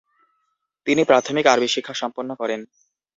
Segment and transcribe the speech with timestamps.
[0.87, 2.61] তিনি প্রাথমিক আরবি শিক্ষা সম্পন্ন করেন।